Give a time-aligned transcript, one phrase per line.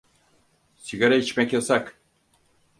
[0.77, 2.01] Sigara içmek yasak.